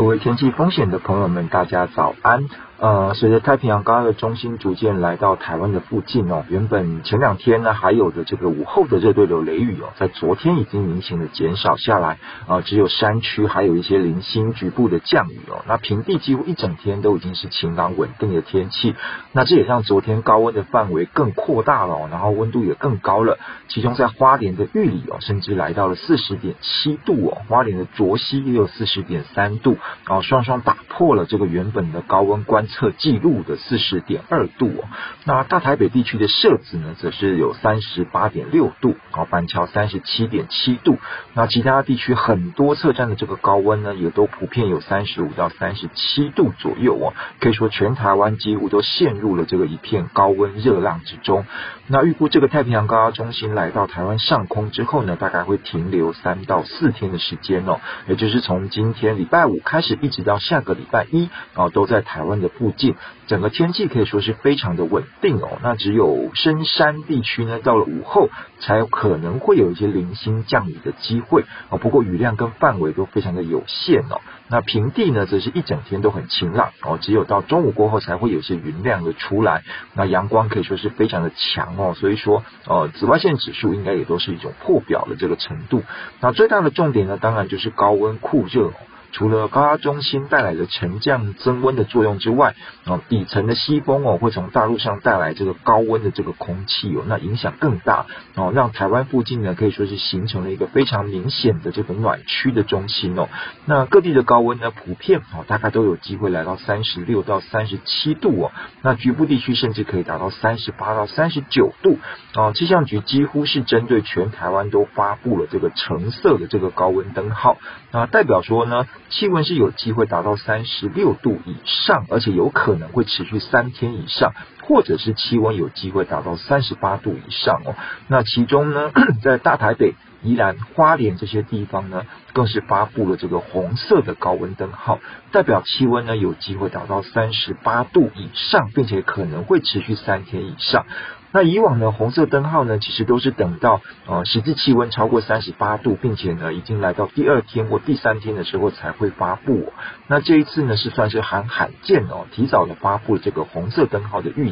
[0.00, 2.48] 各位天气风险的朋友们，大家早安。
[2.80, 15.62] 呃，随着太平洋高压的中心逐渐来到台湾的附近哦，原本前两天呢还有的这个午后的热对流雷雨哦，在昨天已经明显的减少下来啊、只有山区还有一些零星局部的降雨哦。
[15.68, 18.94] 那平地几乎一整天都已经是晴朗稳定的天气，
[19.32, 23.38] 那这也让昨天高温的范围更扩大了哦，然后温度也更高了。
[23.68, 32.69] 其中在花莲的玉里哦，甚至来到了四十点七度哦，花莲的卓溪也有四十点三度，然后双双打破了这个原本的高温关。
[32.70, 34.88] 测记录的四十点二度哦，
[35.24, 40.98] 那大台北地区的摄子呢，则是有三十八点六度，然后板桥三十七点七度，
[41.34, 51.44] 那其他地区很多测站的这个高温呢，也都普遍有三十五到三十七度左右哦，可以说全台湾几乎都陷入了这个一片高温热浪之中。
[51.88, 62.94] 那预估这个太平洋高压中心来到台湾上空之后呢，大概会停留三到四天的时间哦，也就是从今天礼拜五开始，一直到下个礼拜一啊，都在台湾的附近，
[63.26, 65.58] 整个天气可以说是非常的稳定哦。
[65.62, 71.78] 那只有深山地区呢，到了午后才有可能会有一些零星降雨的机会哦。
[71.78, 74.20] 不过雨量跟范围都非常的有限哦。
[74.48, 79.62] 那平地呢，则是一整天都很晴朗哦，只有到中午过后才会有些云量的出来。
[79.94, 85.82] 那阳光可以说是非常的强哦，所以说呃，紫外线指数应该也都是一种破表的这个程度。
[86.20, 88.70] 那最大的重点呢，当然就是高温酷热。
[89.12, 103.28] 除了高压中心带来的沉降增温的作用之外，啊，底层的西风哦，会从大陆上带来这个高温的这个空气哦，那影响更大哦，让台湾附近呢可以说是形成了一个非常明显的这个暖区的中心哦。
[103.66, 111.98] 那各地的高温呢，普遍哦，大概都有机会来到三十六到三十七度哦，那局部地区甚至可以达到三十八到三十九度
[112.36, 112.52] 哦。
[112.54, 117.58] 气象局几乎是针对全台湾都发布了这个橙色的这个高温灯号
[117.90, 118.86] 那，代表说呢。
[119.10, 124.32] 气温是有机会达到三十六度以上，而且有可能会持续三天以上，
[124.70, 127.74] 或者是气温有机会达到三十八度以上哦。
[128.06, 135.00] 那其中呢， 在大台北、宜兰、花莲这些地方呢，更是发布了这个红色的高温灯号，
[135.32, 140.86] 代表气温呢有机会达到三十八度以上，并且可能会持续三天以上。
[141.32, 149.72] 那以往呢，红色灯号呢，其实都是等到呃实际气温超过三十八度，并且呢已经来到第二天或第三天的时候才会发布。
[150.08, 154.50] 那这一次呢是算是很罕见哦，提早的发布这个红色灯号的预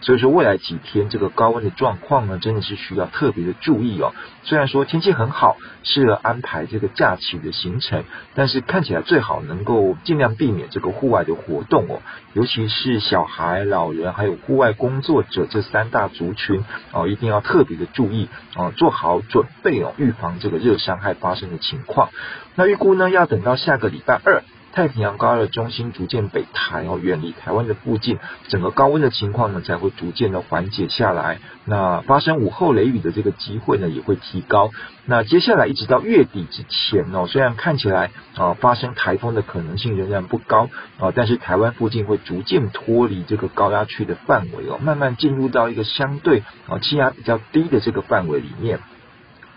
[0.00, 4.12] 所以说未来几天这个高温的状况呢，真的是需要特别的注意哦。
[4.44, 8.04] 虽然说天气很好，适合安排这个假期的行程，
[8.34, 12.02] 但是看起来最好能够尽量避免这个户外的活动哦，
[12.32, 22.10] 尤其是小孩、老人还有户外工作者这三大族群哦，一定要特别的注意哦，做好准备哦，预防这个热伤害发生的情况。
[22.54, 24.42] 那预估呢，要等到下个礼拜二。
[24.72, 28.18] 太平洋高压的中心逐渐北抬哦，远离台湾的附近，
[28.48, 31.38] 整个高温的情况呢才会逐渐的缓解下来。
[31.66, 34.70] 那发生午后雷雨的这个机会呢也会提高。
[35.04, 48.80] 那接下来一直到月底之前哦，虽然看起来啊发生台风的可能性仍然不高啊，但是台湾附近会逐渐脱离这个高压区的范围哦，慢慢进入到一个相对啊气压比较低的这个范围里面。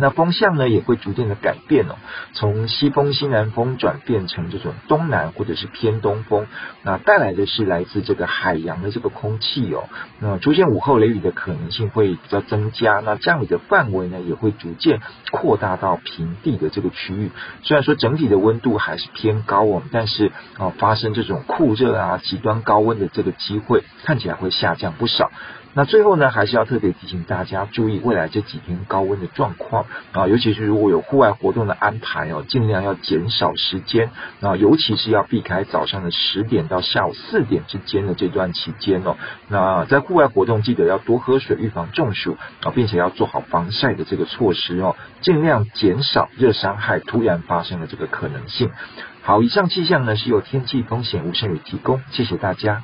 [0.00, 1.96] 那风向呢也会逐渐的改变哦，
[2.32, 6.46] 从西风、西南风转变成这种东南或者是偏东风，
[6.82, 15.00] 那带来的是来自这个海洋的这个空气哦，那出现午后雷雨的可能性会比较增加，那降雨的范围呢也会逐渐
[15.30, 17.30] 扩大到平地的这个区域。
[17.62, 25.30] 虽然说整体的温度还是偏高哦，但是啊发生这种酷热啊、极端高温的这个机会看起来会下降不少。
[25.72, 34.10] 那最后呢，还是要特别提醒大家注意未来这几天高温的状况啊，尤其是如果有户外活动的安排哦，尽量要减少时间
[34.40, 39.16] 啊，尤其是要避开早上的十点到下午四点之间的这段期间哦。
[39.48, 48.70] 那在户外活动记得要多喝水，预防中暑啊，并且要做好防晒的这个措施哦，尽量减少热伤害突然发生的这个可能性。
[49.22, 52.82] 好，以上气象呢是由天气风险吴胜宇提供，谢谢大家。